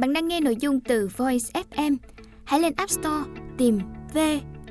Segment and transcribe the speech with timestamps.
[0.00, 1.96] Bạn đang nghe nội dung từ Voice FM.
[2.44, 3.78] Hãy lên App Store tìm
[4.14, 4.18] V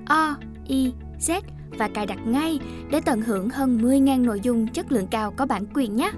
[0.05, 0.35] O
[0.67, 1.41] I Z
[1.77, 2.59] và cài đặt ngay
[2.91, 6.11] để tận hưởng hơn 10.000 nội dung chất lượng cao có bản quyền nhé.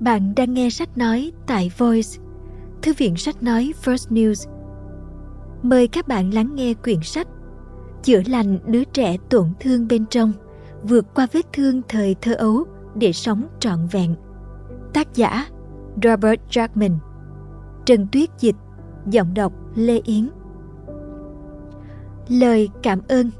[0.00, 2.18] Bạn đang nghe sách nói tại Voice,
[2.82, 4.50] Thư viện sách nói First News.
[5.62, 7.28] Mời các bạn lắng nghe quyển sách
[8.02, 10.32] Chữa lành đứa trẻ tổn thương bên trong,
[10.82, 14.14] vượt qua vết thương thời thơ ấu để sống trọn vẹn.
[14.92, 15.46] Tác giả
[16.02, 16.96] Robert Jackman
[17.84, 18.56] Trần Tuyết Dịch
[19.06, 20.28] Giọng đọc Lê Yến
[22.28, 23.30] Lời cảm ơn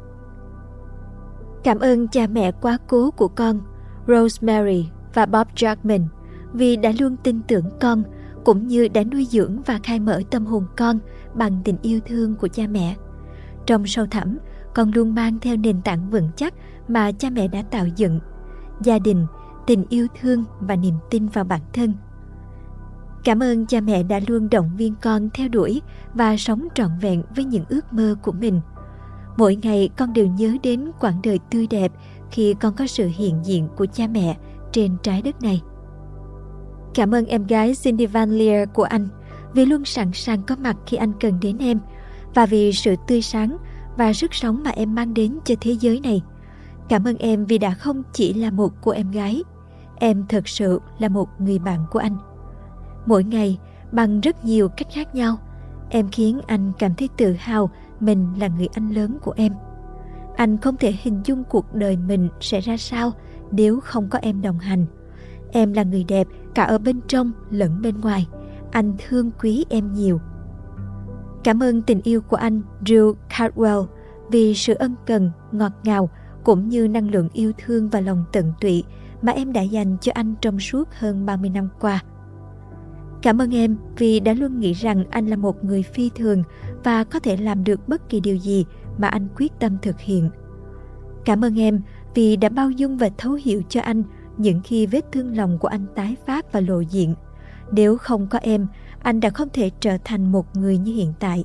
[1.64, 3.60] Cảm ơn cha mẹ quá cố của con,
[4.06, 6.06] Rosemary và Bob Jackman
[6.52, 8.02] vì đã luôn tin tưởng con
[8.44, 10.98] cũng như đã nuôi dưỡng và khai mở tâm hồn con
[11.34, 12.96] bằng tình yêu thương của cha mẹ.
[13.66, 14.38] Trong sâu thẳm,
[14.74, 16.54] con luôn mang theo nền tảng vững chắc
[16.88, 18.20] mà cha mẹ đã tạo dựng.
[18.80, 19.26] Gia đình,
[19.66, 21.94] tình yêu thương và niềm tin vào bản thân.
[23.24, 25.82] Cảm ơn cha mẹ đã luôn động viên con theo đuổi
[26.14, 28.60] và sống trọn vẹn với những ước mơ của mình.
[29.36, 31.92] Mỗi ngày con đều nhớ đến quãng đời tươi đẹp
[32.30, 34.36] khi con có sự hiện diện của cha mẹ
[34.72, 35.62] trên trái đất này.
[36.94, 39.08] Cảm ơn em gái Cindy Van Leer của anh
[39.54, 41.80] vì luôn sẵn sàng có mặt khi anh cần đến em
[42.34, 43.56] và vì sự tươi sáng
[43.96, 46.22] và sức sống mà em mang đến cho thế giới này.
[46.88, 49.42] Cảm ơn em vì đã không chỉ là một cô em gái,
[50.02, 52.16] em thật sự là một người bạn của anh.
[53.06, 53.58] Mỗi ngày,
[53.92, 55.36] bằng rất nhiều cách khác nhau,
[55.90, 59.52] em khiến anh cảm thấy tự hào mình là người anh lớn của em.
[60.36, 63.12] Anh không thể hình dung cuộc đời mình sẽ ra sao
[63.50, 64.86] nếu không có em đồng hành.
[65.52, 68.28] Em là người đẹp cả ở bên trong lẫn bên ngoài.
[68.70, 70.20] Anh thương quý em nhiều.
[71.44, 73.86] Cảm ơn tình yêu của anh Drew Cardwell
[74.30, 76.10] vì sự ân cần, ngọt ngào
[76.44, 78.84] cũng như năng lượng yêu thương và lòng tận tụy
[79.22, 82.02] mà em đã dành cho anh trong suốt hơn 30 năm qua.
[83.22, 86.42] Cảm ơn em vì đã luôn nghĩ rằng anh là một người phi thường
[86.84, 88.66] và có thể làm được bất kỳ điều gì
[88.98, 90.30] mà anh quyết tâm thực hiện.
[91.24, 91.80] Cảm ơn em
[92.14, 94.02] vì đã bao dung và thấu hiểu cho anh
[94.36, 97.14] những khi vết thương lòng của anh tái phát và lộ diện.
[97.72, 98.66] Nếu không có em,
[99.02, 101.44] anh đã không thể trở thành một người như hiện tại.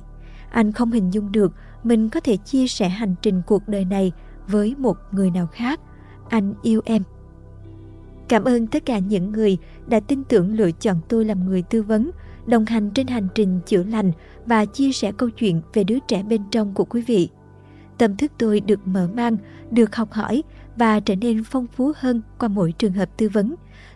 [0.50, 1.52] Anh không hình dung được
[1.84, 4.12] mình có thể chia sẻ hành trình cuộc đời này
[4.48, 5.80] với một người nào khác.
[6.28, 7.02] Anh yêu em.
[8.28, 11.82] Cảm ơn tất cả những người đã tin tưởng lựa chọn tôi làm người tư
[11.82, 12.10] vấn,
[12.46, 14.12] đồng hành trên hành trình chữa lành
[14.46, 17.28] và chia sẻ câu chuyện về đứa trẻ bên trong của quý vị.
[17.98, 19.36] Tâm thức tôi được mở mang,
[19.70, 20.42] được học hỏi
[20.76, 23.54] và trở nên phong phú hơn qua mỗi trường hợp tư vấn.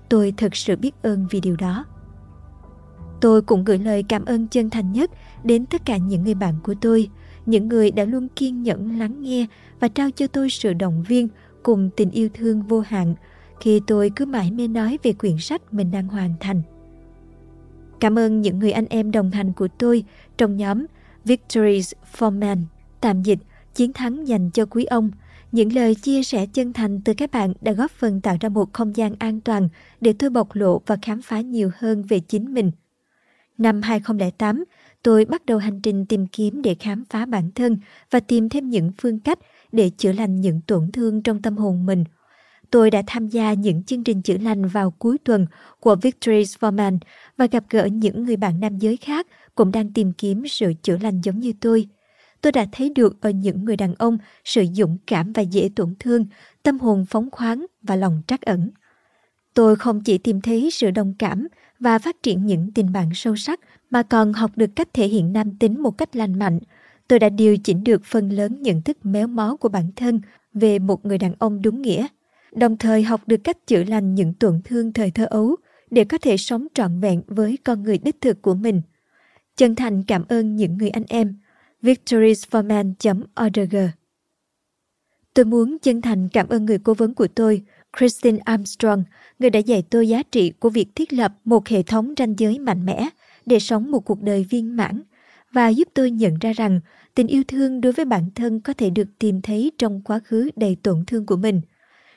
[0.09, 1.85] Tôi thật sự biết ơn vì điều đó.
[3.21, 5.11] Tôi cũng gửi lời cảm ơn chân thành nhất
[5.45, 7.09] đến tất cả những người bạn của tôi,
[7.47, 9.47] những người đã luôn kiên nhẫn lắng nghe
[9.81, 11.29] và trao cho tôi sự động viên
[11.63, 13.15] cùng tình yêu thương vô hạn
[13.63, 16.63] khi tôi cứ mãi mê nói về quyển sách mình đang hoàn thành.
[18.01, 20.05] Cảm ơn những người anh em đồng hành của tôi
[20.39, 20.87] trong nhóm
[21.25, 22.65] Victories for Men,
[23.01, 23.39] tạm dịch
[23.75, 25.11] chiến thắng dành cho quý ông.
[25.53, 28.73] Những lời chia sẻ chân thành từ các bạn đã góp phần tạo ra một
[28.73, 29.69] không gian an toàn
[30.01, 32.71] để tôi bộc lộ và khám phá nhiều hơn về chính mình.
[33.59, 34.65] Năm 2008,
[35.03, 37.79] tôi bắt đầu hành trình tìm kiếm để khám phá bản thân
[38.11, 39.39] và tìm thêm những phương cách
[39.73, 42.05] để chữa lành những tổn thương trong tâm hồn mình–
[42.73, 45.47] tôi đã tham gia những chương trình chữa lành vào cuối tuần
[45.81, 46.99] của Victories for Men
[47.37, 50.99] và gặp gỡ những người bạn nam giới khác cũng đang tìm kiếm sự chữa
[50.99, 51.89] lành giống như tôi.
[52.41, 55.95] Tôi đã thấy được ở những người đàn ông sự dũng cảm và dễ tổn
[55.99, 56.27] thương,
[56.63, 58.71] tâm hồn phóng khoáng và lòng trắc ẩn.
[59.55, 61.49] Tôi không chỉ tìm thấy sự đồng cảm
[61.81, 63.61] và phát triển những tình bạn sâu sắc
[63.91, 66.59] mà còn học được cách thể hiện nam tính một cách lành mạnh.
[67.09, 70.21] Tôi đã điều chỉnh được phần lớn nhận thức méo mó của bản thân
[70.55, 72.07] về một người đàn ông đúng nghĩa
[72.53, 75.57] đồng thời học được cách chữa lành những tổn thương thời thơ ấu
[75.91, 78.83] để có thể sống trọn vẹn với con người đích thực của mình.
[79.57, 81.39] Chân thành cảm ơn những người anh em.
[81.83, 83.77] victoriesforman.org
[85.35, 87.63] Tôi muốn chân thành cảm ơn người cố vấn của tôi,
[87.99, 89.05] Christine Armstrong,
[89.39, 92.59] người đã dạy tôi giá trị của việc thiết lập một hệ thống ranh giới
[92.59, 93.09] mạnh mẽ
[93.47, 95.03] để sống một cuộc đời viên mãn
[95.53, 96.81] và giúp tôi nhận ra rằng
[97.15, 100.51] tình yêu thương đối với bản thân có thể được tìm thấy trong quá khứ
[100.57, 101.61] đầy tổn thương của mình–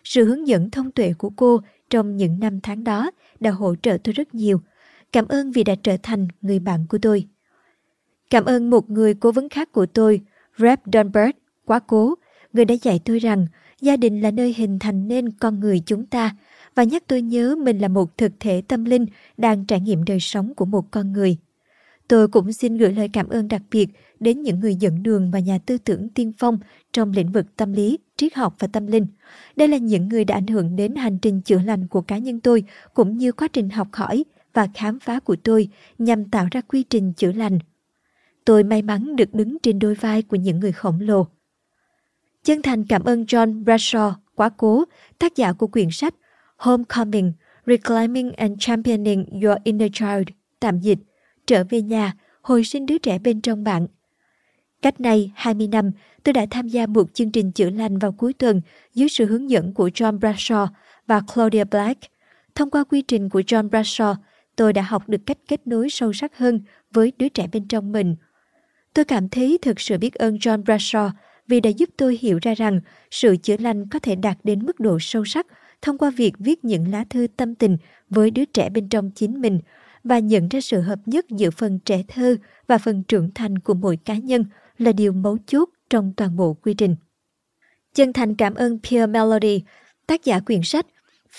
[0.05, 1.59] sự hướng dẫn thông tuệ của cô
[1.89, 4.61] trong những năm tháng đó đã hỗ trợ tôi rất nhiều.
[5.11, 7.27] Cảm ơn vì đã trở thành người bạn của tôi.
[8.29, 10.21] Cảm ơn một người cố vấn khác của tôi,
[10.57, 11.35] Rep Dunbert,
[11.65, 12.15] quá cố,
[12.53, 13.47] người đã dạy tôi rằng
[13.81, 16.35] gia đình là nơi hình thành nên con người chúng ta
[16.75, 19.05] và nhắc tôi nhớ mình là một thực thể tâm linh
[19.37, 21.37] đang trải nghiệm đời sống của một con người.
[22.07, 25.39] Tôi cũng xin gửi lời cảm ơn đặc biệt đến những người dẫn đường và
[25.39, 26.59] nhà tư tưởng tiên phong
[26.93, 29.07] trong lĩnh vực tâm lý triết học và tâm linh.
[29.55, 32.39] Đây là những người đã ảnh hưởng đến hành trình chữa lành của cá nhân
[32.39, 32.63] tôi
[32.93, 35.67] cũng như quá trình học hỏi và khám phá của tôi
[35.97, 37.59] nhằm tạo ra quy trình chữa lành.
[38.45, 41.27] Tôi may mắn được đứng trên đôi vai của những người khổng lồ.
[42.43, 44.83] Chân thành cảm ơn John Bradshaw, quá cố,
[45.19, 46.15] tác giả của quyển sách
[46.57, 47.33] Homecoming,
[47.65, 50.27] Reclaiming and Championing Your Inner Child,
[50.59, 50.99] tạm dịch,
[51.47, 53.87] trở về nhà, hồi sinh đứa trẻ bên trong bạn.
[54.85, 55.91] Cách này 20 năm,
[56.23, 58.61] tôi đã tham gia một chương trình chữa lành vào cuối tuần
[58.93, 60.67] dưới sự hướng dẫn của John Bradshaw
[61.07, 61.99] và Claudia Black.
[62.55, 64.15] Thông qua quy trình của John Bradshaw,
[64.55, 66.61] tôi đã học được cách kết nối sâu sắc hơn
[66.93, 68.15] với đứa trẻ bên trong mình.
[68.93, 71.09] Tôi cảm thấy thực sự biết ơn John Bradshaw
[71.47, 72.79] vì đã giúp tôi hiểu ra rằng
[73.11, 75.47] sự chữa lành có thể đạt đến mức độ sâu sắc
[75.81, 77.77] thông qua việc viết những lá thư tâm tình
[78.09, 79.59] với đứa trẻ bên trong chính mình
[80.03, 82.35] và nhận ra sự hợp nhất giữa phần trẻ thơ
[82.67, 84.45] và phần trưởng thành của mỗi cá nhân
[84.77, 86.95] là điều mấu chốt trong toàn bộ quy trình.
[87.93, 89.61] Chân thành cảm ơn Pierre Melody,
[90.07, 90.85] tác giả quyển sách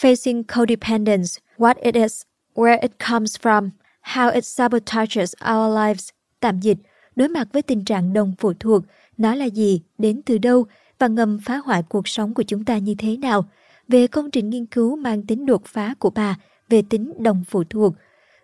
[0.00, 1.28] Facing Codependence,
[1.58, 2.22] What It Is,
[2.54, 3.70] Where It Comes From,
[4.02, 6.08] How It Sabotages Our Lives,
[6.40, 6.78] tạm dịch,
[7.16, 8.82] đối mặt với tình trạng đồng phụ thuộc,
[9.16, 10.66] nó là gì, đến từ đâu
[10.98, 13.44] và ngầm phá hoại cuộc sống của chúng ta như thế nào,
[13.88, 16.36] về công trình nghiên cứu mang tính đột phá của bà
[16.68, 17.94] về tính đồng phụ thuộc.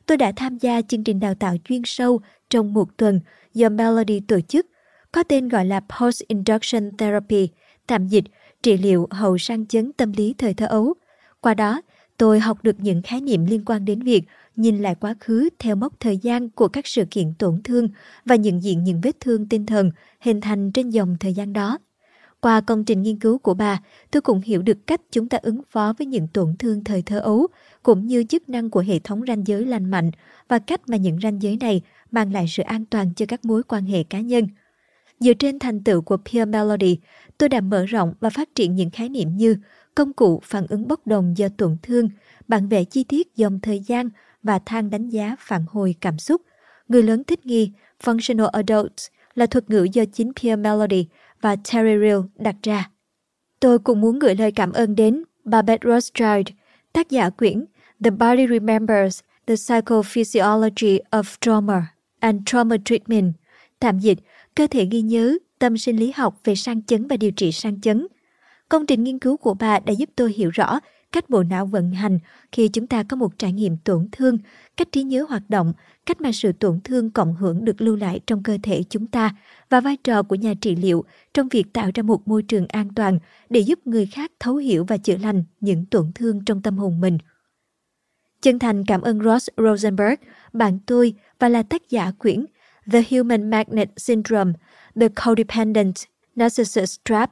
[0.06, 3.20] Tôi đã tham gia chương trình đào tạo chuyên sâu trong một tuần
[3.54, 4.66] do Melody tổ chức,
[5.12, 7.48] có tên gọi là Post Induction Therapy,
[7.86, 8.24] tạm dịch
[8.62, 10.94] trị liệu hậu sang chấn tâm lý thời thơ ấu.
[11.40, 11.82] Qua đó,
[12.16, 14.24] tôi học được những khái niệm liên quan đến việc
[14.56, 17.88] nhìn lại quá khứ theo mốc thời gian của các sự kiện tổn thương
[18.24, 21.78] và nhận diện những vết thương tinh thần hình thành trên dòng thời gian đó.
[22.40, 23.80] Qua công trình nghiên cứu của bà,
[24.10, 27.18] tôi cũng hiểu được cách chúng ta ứng phó với những tổn thương thời thơ
[27.18, 27.46] ấu,
[27.82, 30.10] cũng như chức năng của hệ thống ranh giới lành mạnh
[30.48, 33.62] và cách mà những ranh giới này mang lại sự an toàn cho các mối
[33.62, 34.46] quan hệ cá nhân.
[35.22, 36.98] Dựa trên thành tựu của Peer Melody,
[37.38, 39.56] tôi đã mở rộng và phát triển những khái niệm như
[39.94, 42.08] công cụ phản ứng bốc đồng do tổn thương,
[42.48, 44.10] bản vẽ chi tiết dòng thời gian
[44.42, 46.42] và thang đánh giá phản hồi cảm xúc.
[46.88, 47.70] Người lớn thích nghi,
[48.04, 51.06] Functional Adults là thuật ngữ do chính Peer Melody
[51.40, 52.90] và Terry Real đặt ra.
[53.60, 56.46] Tôi cũng muốn gửi lời cảm ơn đến Babette Rothschild,
[56.92, 57.64] tác giả quyển
[58.04, 61.86] The Body Remembers The Psychophysiology of Trauma
[62.20, 63.32] and Trauma Treatment,
[63.80, 64.18] tạm dịch
[64.54, 67.80] cơ thể ghi nhớ, tâm sinh lý học về sang chấn và điều trị sang
[67.80, 68.06] chấn.
[68.68, 70.80] Công trình nghiên cứu của bà đã giúp tôi hiểu rõ
[71.12, 72.18] cách bộ não vận hành
[72.52, 74.38] khi chúng ta có một trải nghiệm tổn thương,
[74.76, 75.72] cách trí nhớ hoạt động,
[76.06, 79.34] cách mà sự tổn thương cộng hưởng được lưu lại trong cơ thể chúng ta
[79.70, 82.94] và vai trò của nhà trị liệu trong việc tạo ra một môi trường an
[82.94, 83.18] toàn
[83.50, 87.00] để giúp người khác thấu hiểu và chữa lành những tổn thương trong tâm hồn
[87.00, 87.18] mình.
[88.42, 90.14] Chân thành cảm ơn Ross Rosenberg,
[90.52, 92.44] bạn tôi và là tác giả quyển
[92.92, 94.52] The Human Magnet Syndrome,
[95.00, 95.94] The Codependent
[96.36, 97.30] Narcissist Trap,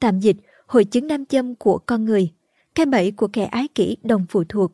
[0.00, 0.36] tạm dịch
[0.66, 2.30] hội chứng nam châm của con người,
[2.74, 4.72] cái bẫy của kẻ ái kỷ đồng phụ thuộc.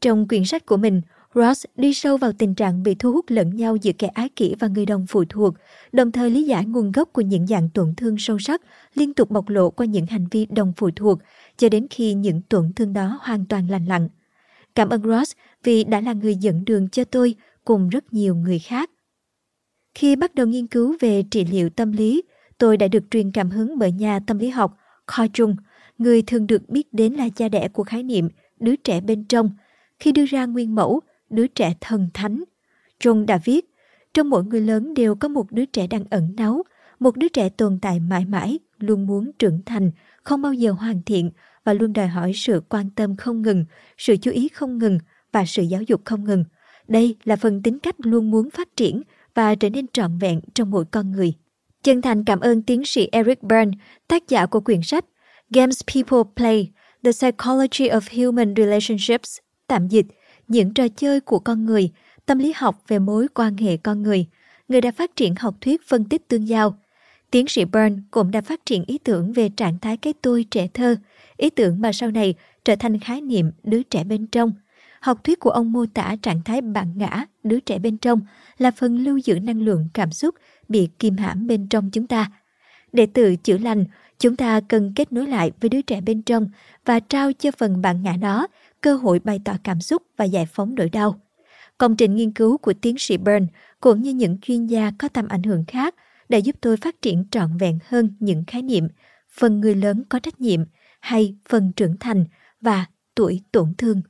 [0.00, 1.00] Trong quyển sách của mình,
[1.34, 4.54] Ross đi sâu vào tình trạng bị thu hút lẫn nhau giữa kẻ ái kỷ
[4.58, 5.54] và người đồng phụ thuộc,
[5.92, 8.62] đồng thời lý giải nguồn gốc của những dạng tổn thương sâu sắc
[8.94, 11.18] liên tục bộc lộ qua những hành vi đồng phụ thuộc
[11.56, 14.08] cho đến khi những tổn thương đó hoàn toàn lành lặn.
[14.74, 15.32] Cảm ơn Ross
[15.64, 18.90] vì đã là người dẫn đường cho tôi cùng rất nhiều người khác.
[19.94, 22.22] Khi bắt đầu nghiên cứu về trị liệu tâm lý,
[22.58, 25.56] tôi đã được truyền cảm hứng bởi nhà tâm lý học Carl Jung,
[25.98, 28.28] người thường được biết đến là cha đẻ của khái niệm
[28.60, 29.50] đứa trẻ bên trong,
[29.98, 32.44] khi đưa ra nguyên mẫu đứa trẻ thần thánh.
[33.00, 33.74] Jung đã viết,
[34.14, 36.62] trong mỗi người lớn đều có một đứa trẻ đang ẩn náu,
[36.98, 39.90] một đứa trẻ tồn tại mãi mãi, luôn muốn trưởng thành,
[40.22, 41.30] không bao giờ hoàn thiện
[41.64, 43.64] và luôn đòi hỏi sự quan tâm không ngừng,
[43.98, 44.98] sự chú ý không ngừng
[45.32, 46.44] và sự giáo dục không ngừng.
[46.88, 49.02] Đây là phần tính cách luôn muốn phát triển
[49.34, 51.32] và trở nên trọn vẹn trong mỗi con người.
[51.82, 53.72] Chân thành cảm ơn tiến sĩ Eric Byrne,
[54.08, 55.04] tác giả của quyển sách
[55.50, 56.70] Games People Play,
[57.04, 60.06] The Psychology of Human Relationships, tạm dịch,
[60.48, 61.90] những trò chơi của con người,
[62.26, 64.26] tâm lý học về mối quan hệ con người.
[64.68, 66.78] Người đã phát triển học thuyết phân tích tương giao.
[67.30, 70.68] Tiến sĩ Byrne cũng đã phát triển ý tưởng về trạng thái cái tôi trẻ
[70.74, 70.96] thơ,
[71.36, 72.34] ý tưởng mà sau này
[72.64, 74.52] trở thành khái niệm đứa trẻ bên trong.
[75.02, 78.20] Học thuyết của ông mô tả trạng thái bản ngã, đứa trẻ bên trong
[78.58, 80.34] là phần lưu giữ năng lượng cảm xúc
[80.68, 82.30] bị kìm hãm bên trong chúng ta.
[82.92, 83.84] Để tự chữa lành,
[84.18, 86.48] chúng ta cần kết nối lại với đứa trẻ bên trong
[86.84, 88.46] và trao cho phần bản ngã đó
[88.80, 91.20] cơ hội bày tỏ cảm xúc và giải phóng nỗi đau.
[91.78, 93.46] Công trình nghiên cứu của tiến sĩ Byrne
[93.80, 95.94] cũng như những chuyên gia có tầm ảnh hưởng khác
[96.28, 98.88] đã giúp tôi phát triển trọn vẹn hơn những khái niệm
[99.38, 100.60] phần người lớn có trách nhiệm
[101.00, 102.24] hay phần trưởng thành
[102.60, 104.02] và tuổi tổn thương.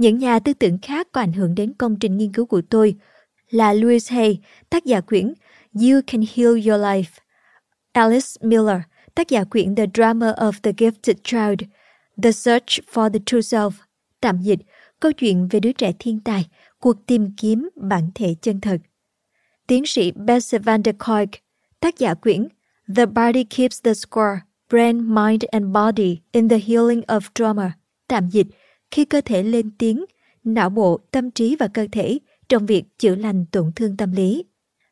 [0.00, 2.94] Những nhà tư tưởng khác có ảnh hưởng đến công trình nghiên cứu của tôi
[3.50, 4.40] là Louis Hay,
[4.70, 5.34] tác giả quyển
[5.74, 7.20] You Can Heal Your Life,
[7.92, 8.80] Alice Miller,
[9.14, 11.70] tác giả quyển The Drama of the Gifted Child,
[12.22, 13.70] The Search for the True Self,
[14.20, 14.58] tạm dịch,
[15.00, 16.46] câu chuyện về đứa trẻ thiên tài,
[16.78, 18.78] cuộc tìm kiếm bản thể chân thật.
[19.66, 21.30] Tiến sĩ Bessie van der Kolk,
[21.80, 22.48] tác giả quyển
[22.96, 24.38] The Body Keeps the Score,
[24.70, 27.72] Brain, Mind and Body in the Healing of Trauma,
[28.08, 28.46] tạm dịch,
[28.90, 30.04] khi cơ thể lên tiếng,
[30.44, 32.18] não bộ, tâm trí và cơ thể
[32.48, 34.44] trong việc chữa lành tổn thương tâm lý.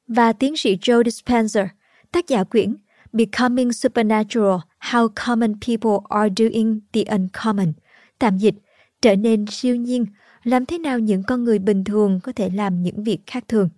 [0.08, 1.66] Và tiến sĩ Joe Dispenza,
[2.12, 2.76] tác giả quyển
[3.12, 7.72] Becoming Supernatural, How Common People Are Doing the Uncommon,
[8.18, 8.54] tạm dịch,
[9.02, 10.06] trở nên siêu nhiên,
[10.44, 13.68] làm thế nào những con người bình thường có thể làm những việc khác thường.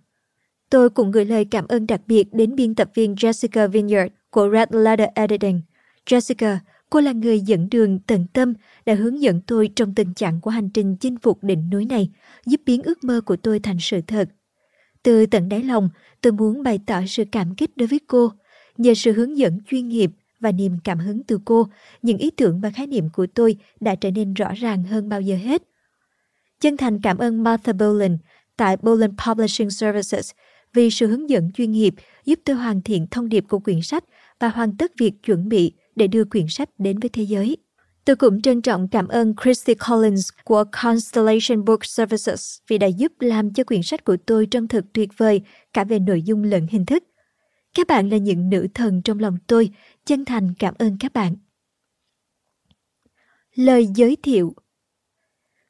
[0.69, 4.49] Tôi cũng gửi lời cảm ơn đặc biệt đến biên tập viên Jessica Vineyard của
[4.53, 5.61] Red Letter Editing.
[6.05, 6.57] Jessica,
[6.91, 8.53] cô là người dẫn đường tận tâm
[8.85, 12.09] đã hướng dẫn tôi trong tình trạng của hành trình chinh phục đỉnh núi này,
[12.45, 14.29] giúp biến ước mơ của tôi thành sự thật.
[15.03, 15.89] Từ tận đáy lòng,
[16.21, 18.31] tôi muốn bày tỏ sự cảm kích đối với cô.
[18.77, 21.67] Nhờ sự hướng dẫn chuyên nghiệp và niềm cảm hứng từ cô,
[22.01, 25.21] những ý tưởng và khái niệm của tôi đã trở nên rõ ràng hơn bao
[25.21, 25.63] giờ hết.
[26.59, 28.19] Chân thành cảm ơn Martha Boland
[28.57, 30.31] tại Boland Publishing Services
[30.73, 31.93] vì sự hướng dẫn chuyên nghiệp
[32.25, 34.03] giúp tôi hoàn thiện thông điệp của quyển sách
[34.39, 37.57] và hoàn tất việc chuẩn bị để đưa quyển sách đến với thế giới.
[38.05, 43.11] Tôi cũng trân trọng cảm ơn Christy Collins của Constellation Book Services vì đã giúp
[43.19, 45.41] làm cho quyển sách của tôi trông thật tuyệt vời
[45.73, 47.03] cả về nội dung lẫn hình thức.
[47.73, 49.69] Các bạn là những nữ thần trong lòng tôi,
[50.05, 51.35] chân thành cảm ơn các bạn.
[53.55, 54.55] Lời giới thiệu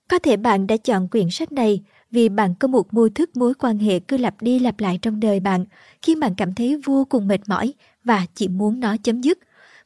[0.10, 3.54] Có thể bạn đã chọn quyển sách này vì bạn có một mô thức mối
[3.54, 5.66] quan hệ cứ lặp đi lặp lại trong đời bạn,
[6.02, 7.74] khiến bạn cảm thấy vô cùng mệt mỏi
[8.04, 9.40] và chỉ muốn nó chấm dứt.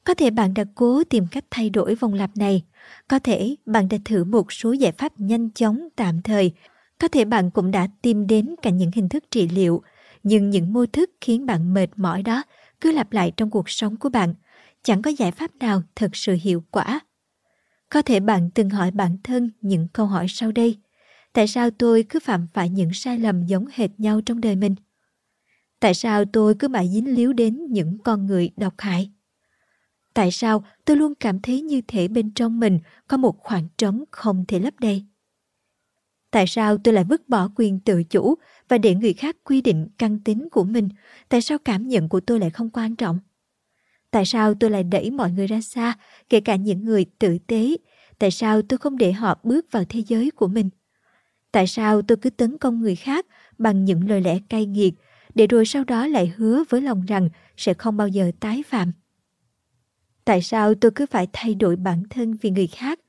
[0.05, 2.63] Có thể bạn đã cố tìm cách thay đổi vòng lặp này.
[3.07, 6.51] Có thể bạn đã thử một số giải pháp nhanh chóng tạm thời.
[6.99, 9.81] Có thể bạn cũng đã tìm đến cả những hình thức trị liệu.
[10.23, 12.43] Nhưng những mô thức khiến bạn mệt mỏi đó
[12.81, 14.33] cứ lặp lại trong cuộc sống của bạn.
[14.83, 16.99] Chẳng có giải pháp nào thật sự hiệu quả.
[17.89, 20.77] Có thể bạn từng hỏi bản thân những câu hỏi sau đây.
[21.33, 24.75] Tại sao tôi cứ phạm phải những sai lầm giống hệt nhau trong đời mình?
[25.79, 29.14] Tại sao tôi cứ mãi dính líu đến những con người độc hại?
[30.15, 34.03] Tại sao tôi luôn cảm thấy như thể bên trong mình có một khoảng trống
[34.11, 35.05] không thể lấp đầy?
[36.31, 38.35] Tại sao tôi lại vứt bỏ quyền tự chủ
[38.69, 40.89] và để người khác quy định căn tính của mình?
[41.29, 43.19] Tại sao cảm nhận của tôi lại không quan trọng?
[44.11, 45.97] Tại sao tôi lại đẩy mọi người ra xa,
[46.29, 47.77] kể cả những người tử tế?
[48.19, 50.69] Tại sao tôi không để họ bước vào thế giới của mình?
[51.51, 53.25] Tại sao tôi cứ tấn công người khác
[53.57, 54.93] bằng những lời lẽ cay nghiệt,
[55.35, 58.91] để rồi sau đó lại hứa với lòng rằng sẽ không bao giờ tái phạm?
[60.25, 62.99] Tại sao tôi cứ phải thay đổi bản thân vì người khác?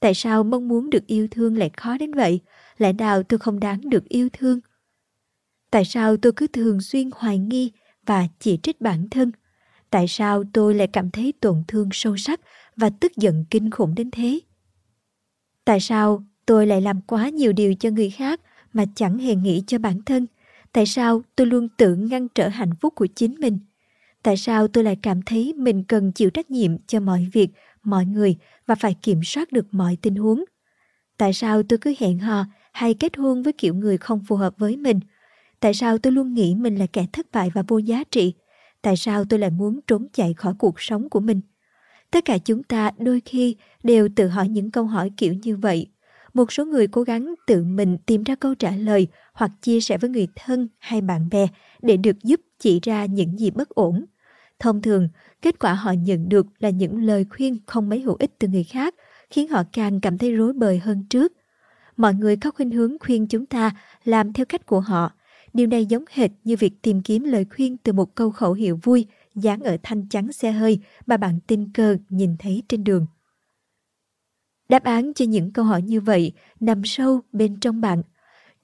[0.00, 2.40] Tại sao mong muốn được yêu thương lại khó đến vậy?
[2.78, 4.60] Lẽ nào tôi không đáng được yêu thương?
[5.70, 7.72] Tại sao tôi cứ thường xuyên hoài nghi
[8.06, 9.32] và chỉ trích bản thân?
[9.90, 12.40] Tại sao tôi lại cảm thấy tổn thương sâu sắc
[12.76, 14.40] và tức giận kinh khủng đến thế?
[15.64, 18.40] Tại sao tôi lại làm quá nhiều điều cho người khác
[18.72, 20.26] mà chẳng hề nghĩ cho bản thân?
[20.72, 23.58] Tại sao tôi luôn tự ngăn trở hạnh phúc của chính mình?
[24.26, 27.50] Tại sao tôi lại cảm thấy mình cần chịu trách nhiệm cho mọi việc,
[27.82, 30.44] mọi người và phải kiểm soát được mọi tình huống?
[31.18, 34.54] Tại sao tôi cứ hẹn hò hay kết hôn với kiểu người không phù hợp
[34.58, 35.00] với mình?
[35.60, 38.34] Tại sao tôi luôn nghĩ mình là kẻ thất bại và vô giá trị?
[38.82, 41.40] Tại sao tôi lại muốn trốn chạy khỏi cuộc sống của mình?
[42.10, 45.86] Tất cả chúng ta đôi khi đều tự hỏi những câu hỏi kiểu như vậy.
[46.34, 49.98] Một số người cố gắng tự mình tìm ra câu trả lời hoặc chia sẻ
[49.98, 51.46] với người thân hay bạn bè
[51.82, 54.04] để được giúp chỉ ra những gì bất ổn.
[54.58, 55.08] Thông thường,
[55.42, 58.64] kết quả họ nhận được là những lời khuyên không mấy hữu ích từ người
[58.64, 58.94] khác,
[59.30, 61.32] khiến họ càng cảm thấy rối bời hơn trước.
[61.96, 63.70] Mọi người có khuynh hướng khuyên chúng ta
[64.04, 65.12] làm theo cách của họ.
[65.52, 68.80] Điều này giống hệt như việc tìm kiếm lời khuyên từ một câu khẩu hiệu
[68.82, 73.06] vui dán ở thanh chắn xe hơi mà bạn tình cờ nhìn thấy trên đường.
[74.68, 78.02] Đáp án cho những câu hỏi như vậy nằm sâu bên trong bạn–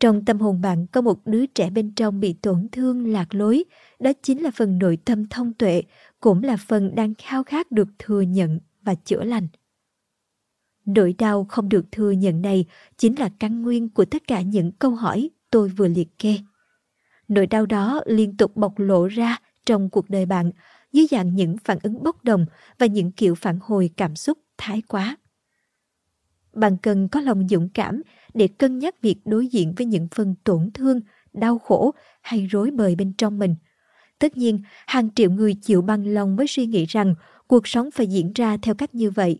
[0.02, 3.64] trong tâm hồn bạn có một đứa trẻ bên trong bị tổn thương lạc lối,
[3.98, 5.82] đó chính là phần nội tâm thông tuệ,
[6.20, 9.48] cũng là phần đang khao khát được thừa nhận và chữa lành.
[10.84, 12.64] Nỗi đau không được thừa nhận này
[12.96, 16.38] chính là căn nguyên của tất cả những câu hỏi tôi vừa liệt kê.
[17.28, 20.50] Nỗi đau đó liên tục bộc lộ ra trong cuộc đời bạn
[20.92, 22.46] dưới dạng những phản ứng bốc đồng
[22.78, 25.16] và những kiểu phản hồi cảm xúc thái quá.
[26.52, 28.02] Bạn cần có lòng dũng cảm
[28.34, 31.00] để cân nhắc việc đối diện với những phần tổn thương,
[31.32, 33.54] đau khổ hay rối bời bên trong mình.
[34.18, 37.14] Tất nhiên, hàng triệu người chịu bằng lòng với suy nghĩ rằng
[37.46, 39.38] cuộc sống phải diễn ra theo cách như vậy.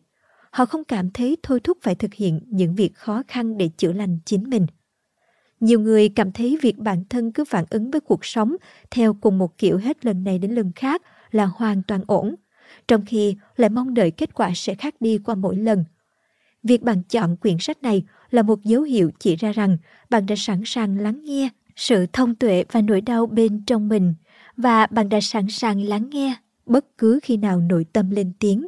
[0.50, 3.92] Họ không cảm thấy thôi thúc phải thực hiện những việc khó khăn để chữa
[3.92, 4.66] lành chính mình.
[5.60, 8.56] Nhiều người cảm thấy việc bản thân cứ phản ứng với cuộc sống
[8.90, 12.34] theo cùng một kiểu hết lần này đến lần khác là hoàn toàn ổn.
[12.88, 15.84] trong khi lại mong đợi kết quả sẽ khác đi qua mỗi lần.
[16.62, 18.02] Việc bạn chọn quyển sách này
[18.34, 19.76] là một dấu hiệu chỉ ra rằng
[20.10, 24.14] bạn đã sẵn sàng lắng nghe sự thông tuệ và nỗi đau bên trong mình
[24.56, 26.36] và bạn đã sẵn sàng lắng nghe
[26.66, 28.66] bất cứ khi nào nội tâm lên tiếng.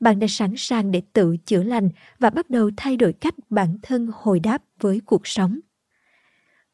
[0.00, 1.88] Bạn đã sẵn sàng để tự chữa lành
[2.18, 5.60] và bắt đầu thay đổi cách bản thân hồi đáp với cuộc sống.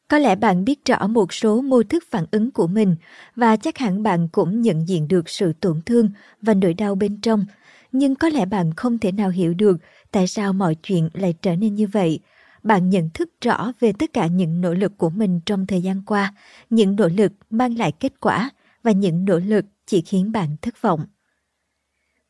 [0.07, 2.95] Có lẽ bạn biết rõ một số mô thức phản ứng của mình
[3.35, 6.09] và chắc hẳn bạn cũng nhận diện được sự tổn thương
[6.41, 7.45] và nỗi đau bên trong,
[7.91, 9.77] nhưng có lẽ bạn không thể nào hiểu được
[10.15, 12.19] tại sao mọi chuyện lại trở nên như vậy.
[12.63, 16.01] Bạn nhận thức rõ về tất cả những nỗ lực của mình trong thời gian
[16.05, 16.33] qua,
[16.69, 18.49] những nỗ lực mang lại kết quả
[18.83, 21.05] và những nỗ lực chỉ khiến bạn thất vọng.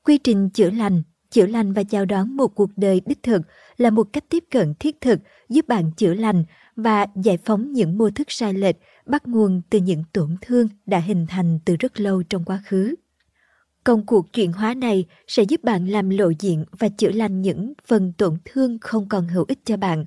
[0.04, 3.42] Quy trình chữa lành chữa lành và chào đón một cuộc đời đích thực
[3.78, 6.44] là một cách tiếp cận thiết thực giúp bạn chữa lành
[6.76, 8.76] và giải phóng những mô thức sai lệch
[9.06, 12.96] bắt nguồn từ những tổn thương đã hình thành từ rất lâu trong quá khứ.
[13.86, 17.74] Công cuộc chuyển hóa này sẽ giúp bạn làm lộ diện và chữa lành những
[17.88, 20.06] phần tổn thương không còn hữu ích cho bạn.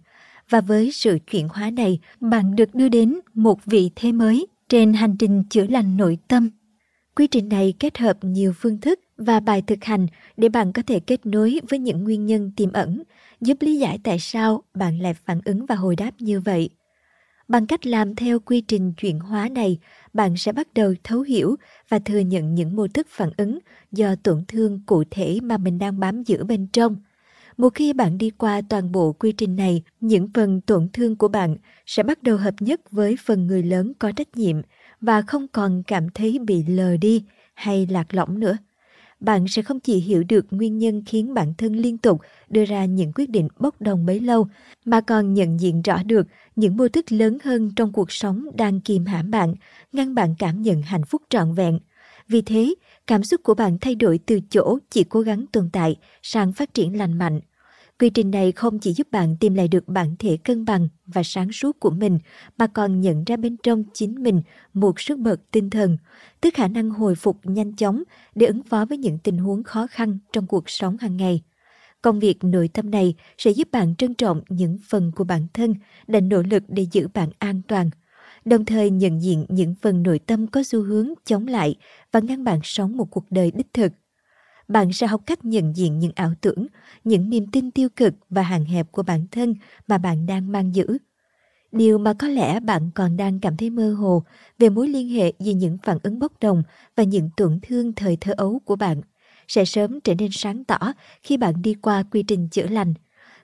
[0.48, 4.92] Và với sự chuyển hóa này, bạn được đưa đến một vị thế mới trên
[4.92, 6.50] hành trình chữa lành nội tâm.
[7.16, 10.06] Quy trình này kết hợp nhiều phương thức và bài thực hành
[10.36, 13.02] để bạn có thể kết nối với những nguyên nhân tiềm ẩn,
[13.40, 16.70] giúp lý giải tại sao bạn lại phản ứng và hồi đáp như vậy.
[17.48, 19.78] Bằng cách làm theo quy trình chuyển hóa này,
[20.18, 21.56] bạn sẽ bắt đầu thấu hiểu
[21.88, 23.58] và thừa nhận những mô thức phản ứng
[23.92, 26.96] do tổn thương cụ thể mà mình đang bám giữ bên trong.
[27.56, 31.28] Một khi bạn đi qua toàn bộ quy trình này, những phần tổn thương của
[31.28, 31.56] bạn
[31.86, 34.56] sẽ bắt đầu hợp nhất với phần người lớn có trách nhiệm
[35.00, 38.56] và không còn cảm thấy bị lờ đi hay lạc lõng nữa
[39.20, 42.84] bạn sẽ không chỉ hiểu được nguyên nhân khiến bản thân liên tục đưa ra
[42.84, 44.46] những quyết định bốc đồng bấy lâu,
[44.84, 48.80] mà còn nhận diện rõ được những mô thức lớn hơn trong cuộc sống đang
[48.80, 49.54] kìm hãm bạn,
[49.92, 51.78] ngăn bạn cảm nhận hạnh phúc trọn vẹn.
[52.28, 52.74] Vì thế,
[53.06, 56.74] cảm xúc của bạn thay đổi từ chỗ chỉ cố gắng tồn tại sang phát
[56.74, 57.40] triển lành mạnh.
[57.98, 61.22] Quy trình này không chỉ giúp bạn tìm lại được bản thể cân bằng và
[61.22, 62.18] sáng suốt của mình,
[62.58, 64.42] mà còn nhận ra bên trong chính mình
[64.74, 65.96] một sức bật tinh thần,
[66.40, 68.02] tức khả năng hồi phục nhanh chóng
[68.34, 71.42] để ứng phó với những tình huống khó khăn trong cuộc sống hàng ngày.
[72.02, 75.74] Công việc nội tâm này sẽ giúp bạn trân trọng những phần của bản thân
[76.06, 77.90] đã nỗ lực để giữ bạn an toàn,
[78.44, 81.74] đồng thời nhận diện những phần nội tâm có xu hướng chống lại
[82.12, 83.92] và ngăn bạn sống một cuộc đời đích thực
[84.68, 86.66] bạn sẽ học cách nhận diện những ảo tưởng,
[87.04, 89.54] những niềm tin tiêu cực và hạn hẹp của bản thân
[89.88, 90.98] mà bạn đang mang giữ.
[91.72, 94.24] Điều mà có lẽ bạn còn đang cảm thấy mơ hồ
[94.58, 96.62] về mối liên hệ giữa những phản ứng bốc đồng
[96.96, 99.00] và những tổn thương thời thơ ấu của bạn
[99.48, 100.78] sẽ sớm trở nên sáng tỏ
[101.22, 102.94] khi bạn đi qua quy trình chữa lành.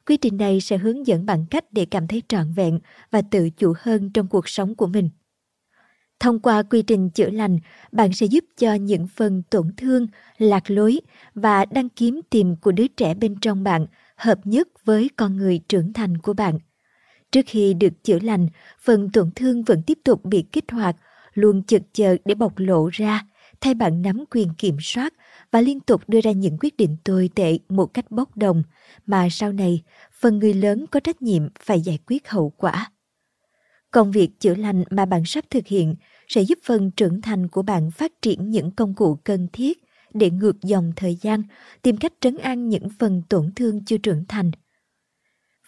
[0.06, 3.50] Quy trình này sẽ hướng dẫn bạn cách để cảm thấy trọn vẹn và tự
[3.50, 5.10] chủ hơn trong cuộc sống của mình.
[6.24, 7.58] Thông qua quy trình chữa lành,
[7.92, 10.06] bạn sẽ giúp cho những phần tổn thương,
[10.38, 11.00] lạc lối
[11.34, 15.60] và đang kiếm tìm của đứa trẻ bên trong bạn hợp nhất với con người
[15.68, 16.58] trưởng thành của bạn.
[17.32, 18.48] Trước khi được chữa lành,
[18.80, 20.96] phần tổn thương vẫn tiếp tục bị kích hoạt,
[21.34, 23.26] luôn chực chờ để bộc lộ ra,
[23.60, 25.14] thay bạn nắm quyền kiểm soát
[25.50, 28.62] và liên tục đưa ra những quyết định tồi tệ một cách bốc đồng,
[29.06, 29.82] mà sau này
[30.20, 32.90] phần người lớn có trách nhiệm phải giải quyết hậu quả.
[33.90, 35.94] Công việc chữa lành mà bạn sắp thực hiện
[36.28, 39.78] sẽ giúp phần trưởng thành của bạn phát triển những công cụ cần thiết
[40.14, 41.42] để ngược dòng thời gian,
[41.82, 44.50] tìm cách trấn an những phần tổn thương chưa trưởng thành.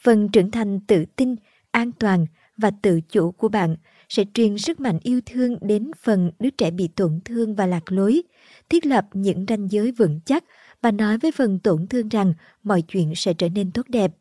[0.02, 1.34] Phần trưởng thành tự tin,
[1.70, 3.76] an toàn và tự chủ của bạn
[4.08, 7.92] sẽ truyền sức mạnh yêu thương đến phần đứa trẻ bị tổn thương và lạc
[7.92, 8.22] lối,
[8.68, 10.44] thiết lập những ranh giới vững chắc
[10.82, 14.12] và nói với phần tổn thương rằng mọi chuyện sẽ trở nên tốt đẹp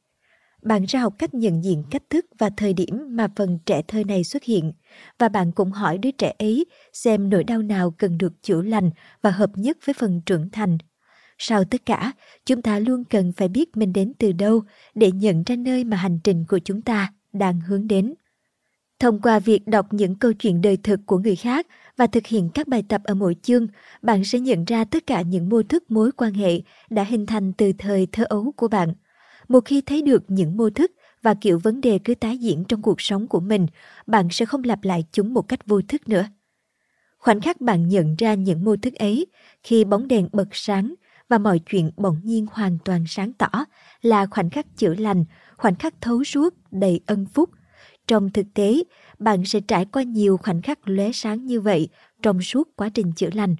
[0.65, 4.03] bạn sẽ học cách nhận diện cách thức và thời điểm mà phần trẻ thơ
[4.07, 4.73] này xuất hiện.
[5.19, 8.89] Và bạn cũng hỏi đứa trẻ ấy xem nỗi đau nào cần được chữa lành
[9.21, 10.77] và hợp nhất với phần trưởng thành.
[11.37, 12.11] Sau tất cả,
[12.45, 14.61] chúng ta luôn cần phải biết mình đến từ đâu
[14.95, 18.13] để nhận ra nơi mà hành trình của chúng ta đang hướng đến.
[18.99, 22.49] Thông qua việc đọc những câu chuyện đời thực của người khác và thực hiện
[22.53, 23.67] các bài tập ở mỗi chương,
[24.01, 27.53] bạn sẽ nhận ra tất cả những mô thức mối quan hệ đã hình thành
[27.53, 28.93] từ thời thơ ấu của bạn
[29.47, 32.81] một khi thấy được những mô thức và kiểu vấn đề cứ tái diễn trong
[32.81, 33.67] cuộc sống của mình,
[34.07, 36.25] bạn sẽ không lặp lại chúng một cách vô thức nữa.
[37.17, 39.25] Khoảnh khắc bạn nhận ra những mô thức ấy,
[39.63, 40.93] khi bóng đèn bật sáng
[41.29, 43.65] và mọi chuyện bỗng nhiên hoàn toàn sáng tỏ
[44.01, 45.25] là khoảnh khắc chữa lành,
[45.57, 47.49] khoảnh khắc thấu suốt, đầy ân phúc.
[48.07, 48.83] Trong thực tế,
[49.19, 51.89] bạn sẽ trải qua nhiều khoảnh khắc lóe sáng như vậy
[52.21, 53.55] trong suốt quá trình chữa lành.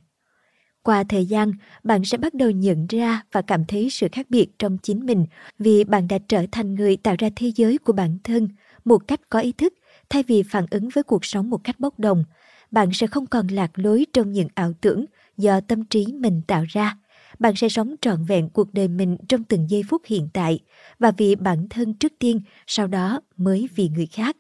[0.86, 1.52] Qua thời gian,
[1.84, 5.26] bạn sẽ bắt đầu nhận ra và cảm thấy sự khác biệt trong chính mình
[5.60, 8.48] vì bạn đã trở thành người tạo ra thế giới của bản thân
[8.86, 9.74] một cách có ý thức
[10.10, 12.24] thay vì phản ứng với cuộc sống một cách bốc đồng.
[12.72, 15.06] Bạn sẽ không còn lạc lối trong những ảo tưởng
[15.38, 16.98] do tâm trí mình tạo ra.
[17.40, 20.60] bạn sẽ sống trọn vẹn cuộc đời mình trong từng giây phút hiện tại
[21.00, 24.38] và vì bản thân trước tiên, sau đó mới vì người khác.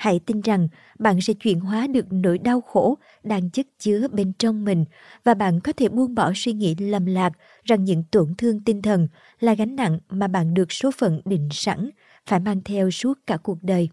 [0.00, 4.32] Hãy tin rằng bạn sẽ chuyển hóa được nỗi đau khổ đang chất chứa bên
[4.38, 4.84] trong mình
[5.24, 7.32] và bạn có thể buông bỏ suy nghĩ lầm lạc
[7.64, 9.08] rằng những tổn thương tinh thần
[9.40, 11.90] là gánh nặng mà bạn được số phận định sẵn
[12.26, 13.88] phải mang theo suốt cả cuộc đời.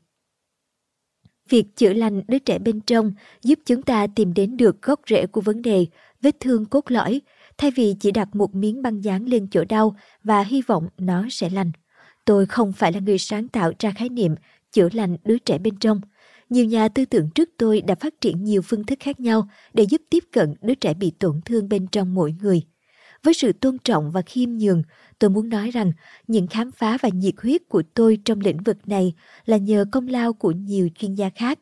[1.49, 5.25] Việc chữa lành đứa trẻ bên trong giúp chúng ta tìm đến được gốc rễ
[5.25, 5.85] của vấn đề,
[6.21, 7.21] vết thương cốt lõi,
[7.57, 11.25] thay vì chỉ đặt một miếng băng dán lên chỗ đau và hy vọng nó
[11.29, 11.71] sẽ lành.
[12.25, 14.35] Tôi không phải là người sáng tạo ra khái niệm
[14.71, 16.01] chữa lành đứa trẻ bên trong.
[16.49, 19.83] Nhiều nhà tư tưởng trước tôi đã phát triển nhiều phương thức khác nhau để
[19.83, 22.61] giúp tiếp cận đứa trẻ bị tổn thương bên trong mỗi người.
[23.23, 24.83] Với sự tôn trọng và khiêm nhường,
[25.19, 25.91] tôi muốn nói rằng
[26.27, 29.13] những khám phá và nhiệt huyết của tôi trong lĩnh vực này
[29.45, 31.59] là nhờ công lao của nhiều chuyên gia khác.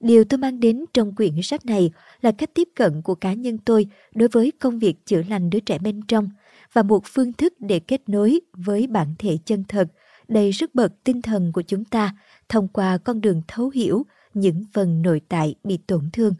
[0.00, 1.90] Điều tôi mang đến trong quyển sách này
[2.20, 5.60] là cách tiếp cận của cá nhân tôi đối với công việc chữa lành đứa
[5.60, 6.28] trẻ bên trong
[6.72, 9.88] và một phương thức để kết nối với bản thể chân thật,
[10.30, 12.14] đầy sức bật tinh thần của chúng ta
[12.48, 16.34] thông qua con đường thấu hiểu những phần nội tại bị tổn thương.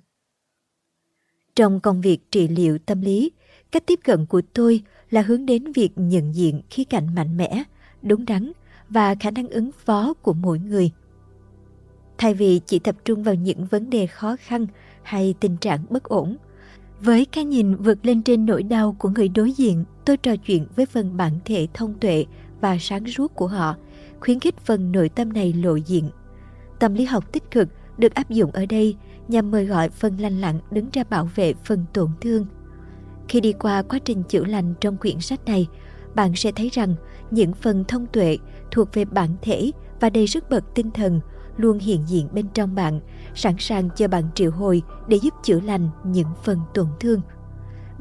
[1.57, 3.33] Trong công việc trị liệu tâm lý,
[3.73, 7.65] cách tiếp cận của tôi là hướng đến việc nhận diện khía cạnh mạnh mẽ,
[8.03, 8.53] đúng đắn
[8.89, 10.91] và khả năng ứng phó của mỗi người.
[12.19, 14.67] Thay vì chỉ tập trung vào những vấn đề khó khăn
[15.03, 16.37] hay tình trạng bất ổn,
[17.01, 20.67] với cái nhìn vượt lên trên nỗi đau của người đối diện, tôi trò chuyện
[20.77, 22.27] với phần bản thể thông tuệ
[22.61, 23.77] và sáng suốt của họ,
[24.21, 26.11] khuyến khích phần nội tâm này lộ diện.
[26.79, 27.69] Tâm lý học tích cực
[27.99, 28.97] được áp dụng ở đây
[29.29, 32.47] nhằm mời gọi phần lành lặn đứng ra bảo vệ phần tổn thương–
[33.31, 35.69] khi đi qua quá trình chữa lành trong quyển sách này,
[36.15, 36.95] bạn sẽ thấy rằng
[37.31, 38.39] những phần thông tuệ
[38.71, 39.71] thuộc về bản thể
[40.01, 41.21] và đầy sức bật tinh thần
[41.57, 43.01] luôn hiện diện bên trong bạn,
[43.35, 47.21] sẵn sàng cho bạn triệu hồi để giúp chữa lành những phần tổn thương.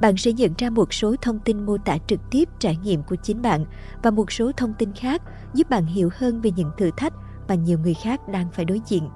[0.01, 3.15] Bạn sẽ nhận ra một số thông tin mô tả trực tiếp trải nghiệm của
[3.15, 3.65] chính bạn
[4.03, 5.21] và một số thông tin khác
[5.53, 7.13] giúp bạn hiểu hơn về những thử thách
[7.47, 9.09] mà nhiều người khác đang phải đối diện.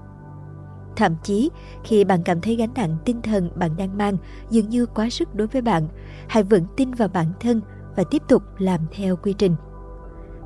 [0.96, 1.50] Thậm chí,
[1.84, 4.18] khi bạn cảm thấy gánh nặng tinh thần bạn đang mang
[4.50, 5.88] dường như quá sức đối với bạn,
[6.28, 7.62] hãy vững tin vào bản thân
[7.96, 9.56] và tiếp tục làm theo quy trình.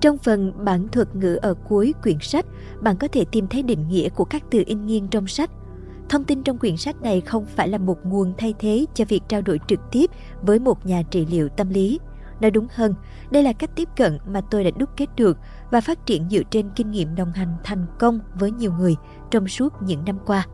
[0.00, 2.46] Trong phần bản thuật ngữ ở cuối quyển sách,
[2.80, 5.50] bạn có thể tìm thấy định nghĩa của các từ in nghiêng trong sách.
[6.08, 9.22] Thông tin trong quyển sách này không phải là một nguồn thay thế cho việc
[9.28, 10.10] trao đổi trực tiếp
[10.42, 12.00] với một nhà trị liệu tâm lý.
[12.40, 12.94] Nói đúng hơn,
[13.30, 15.38] đây là cách tiếp cận mà tôi đã đúc kết được
[15.70, 18.96] và phát triển dựa trên kinh nghiệm đồng hành thành công với nhiều người
[19.30, 20.46] trong suốt những năm qua.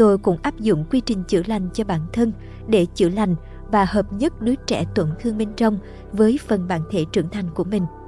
[0.00, 2.32] Tôi cũng áp dụng quy trình chữa lành cho bản thân
[2.68, 3.34] để chữa lành
[3.70, 5.78] và hợp nhất đứa trẻ tổn thương bên trong
[6.12, 7.86] với phần bản thể trưởng thành của mình–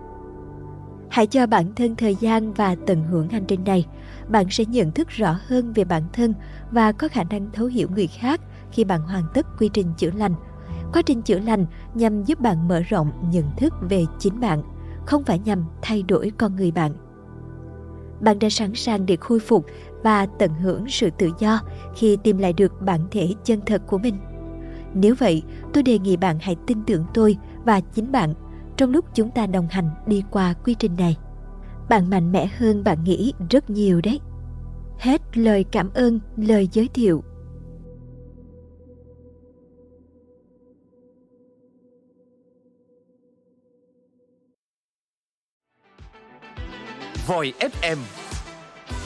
[1.13, 3.87] Hãy cho bản thân thời gian và tận hưởng hành trình này.
[4.29, 6.35] Bạn sẽ nhận thức rõ hơn về bản thân
[6.71, 8.41] và có khả năng thấu hiểu người khác
[8.73, 10.35] khi bạn hoàn tất quy trình chữa lành.
[10.93, 14.63] Quá trình chữa lành nhằm giúp bạn mở rộng nhận thức về chính bạn,
[15.07, 16.93] không phải nhằm thay đổi con người bạn.
[18.21, 19.67] Bạn đã sẵn sàng để khôi phục
[20.03, 21.61] và tận hưởng sự tự do
[21.97, 24.19] khi tìm lại được bản thể chân thật của mình.
[24.95, 28.35] Nếu vậy, tôi đề nghị bạn hãy tin tưởng tôi và chính bạn
[28.77, 31.17] trong lúc chúng ta đồng hành đi qua quy trình này.
[31.89, 34.21] Bạn mạnh mẽ hơn bạn nghĩ rất nhiều đấy.
[34.99, 37.23] Hết lời cảm ơn, lời giới thiệu.
[47.27, 48.22] Voi FM